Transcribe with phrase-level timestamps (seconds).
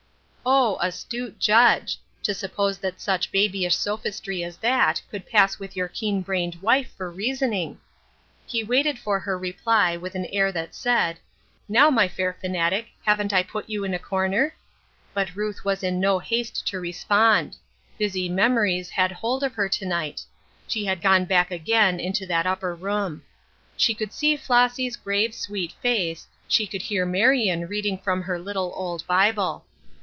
[0.43, 1.99] Oh, astute judge!
[2.23, 6.55] To suppose that such baby ish sophistry as that could pass with your keen brained
[6.63, 7.79] wife for reasoning!
[8.47, 11.19] He waited for her reply with an air that said:"
[11.69, 14.55] Now, my fair fanatic, haven't I put you in a corner?"
[15.13, 17.55] But Ruth was in no haste to respond;
[17.99, 20.25] busy memories had hold of her to night;
[20.67, 23.21] she had gone back again into that upper room.
[23.77, 28.73] She could see Flossy's grave, sweet face, she could hear Marion reading from her little
[28.75, 29.65] old Bible.